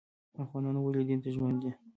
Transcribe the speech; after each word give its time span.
افغانان 0.43 0.75
ولې 0.79 1.01
دین 1.07 1.19
ته 1.23 1.29
ژمن 1.35 1.53
دي؟ 1.61 1.71